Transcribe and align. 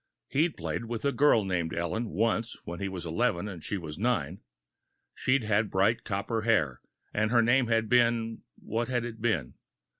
He'd 0.29 0.57
played 0.57 0.85
with 0.85 1.05
a 1.05 1.11
girl 1.11 1.45
named 1.45 1.75
Ellen, 1.75 2.09
once 2.09 2.57
when 2.63 2.79
he 2.79 2.89
was 2.89 3.05
eleven 3.05 3.47
and 3.47 3.63
she 3.63 3.77
was 3.77 3.99
nine. 3.99 4.41
She'd 5.13 5.43
had 5.43 5.69
bright 5.69 6.03
copper 6.03 6.41
hair, 6.41 6.81
and 7.13 7.29
her 7.29 7.43
name 7.43 7.67
had 7.67 7.87
been 7.87 8.41
what 8.55 8.87
had 8.87 9.05
it 9.05 9.21
been? 9.21 9.53